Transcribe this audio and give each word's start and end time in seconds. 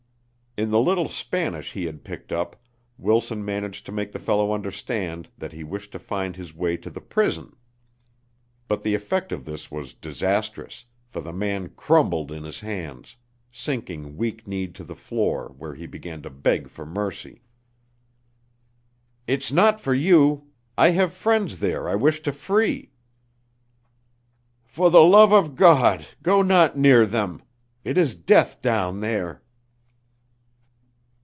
In 0.57 0.69
the 0.69 0.81
little 0.81 1.07
Spanish 1.07 1.71
he 1.71 1.85
had 1.85 2.03
picked 2.03 2.33
up 2.33 2.57
Wilson 2.97 3.45
managed 3.45 3.85
to 3.85 3.93
make 3.93 4.11
the 4.11 4.19
fellow 4.19 4.51
understand 4.51 5.29
that 5.37 5.53
he 5.53 5.63
wished 5.63 5.93
to 5.93 5.97
find 5.99 6.35
his 6.35 6.53
way 6.53 6.75
to 6.75 6.89
the 6.89 6.99
prison. 6.99 7.55
But 8.67 8.83
the 8.83 8.93
effect 8.93 9.31
of 9.31 9.45
this 9.45 9.71
was 9.71 9.93
disastrous, 9.93 10.83
for 11.07 11.21
the 11.21 11.31
man 11.31 11.69
crumbled 11.69 12.33
in 12.33 12.43
his 12.43 12.59
hands, 12.59 13.15
sinking 13.49 14.17
weak 14.17 14.45
kneed 14.45 14.75
to 14.75 14.83
the 14.83 14.93
floor 14.93 15.55
where 15.57 15.73
he 15.73 15.87
began 15.87 16.21
to 16.23 16.29
beg 16.29 16.67
for 16.67 16.85
mercy. 16.85 17.43
"It's 19.27 19.53
not 19.53 19.79
for 19.79 19.93
you. 19.93 20.49
I 20.77 20.89
have 20.89 21.13
friends 21.13 21.59
there 21.59 21.87
I 21.87 21.95
wish 21.95 22.19
to 22.23 22.33
free." 22.33 22.91
"For 24.65 24.91
the 24.91 25.01
love 25.01 25.31
of 25.31 25.55
God, 25.55 26.07
go 26.21 26.41
not 26.41 26.77
near 26.77 27.05
them. 27.05 27.41
It 27.85 27.97
is 27.97 28.15
death 28.15 28.61
down 28.61 28.99
there." 28.99 29.41